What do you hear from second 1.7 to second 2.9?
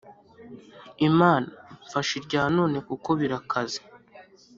mfasha irya none